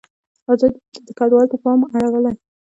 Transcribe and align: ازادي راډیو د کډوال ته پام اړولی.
ازادي 0.53 0.77
راډیو 0.79 1.05
د 1.07 1.09
کډوال 1.19 1.47
ته 1.51 1.57
پام 1.63 1.79
اړولی. 1.99 2.33